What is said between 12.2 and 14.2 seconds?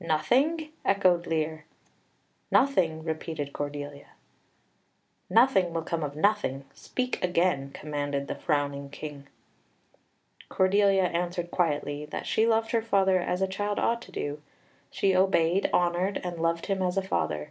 she loved her father as a child ought to